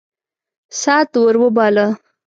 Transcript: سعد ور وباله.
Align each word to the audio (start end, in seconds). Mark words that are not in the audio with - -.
سعد 0.81 1.09
ور 1.21 1.35
وباله. 1.41 1.87